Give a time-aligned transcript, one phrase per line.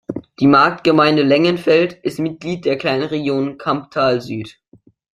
[0.39, 4.59] Die Marktgemeinde Lengenfeld ist Mitglied der Kleinregion Kamptal Süd.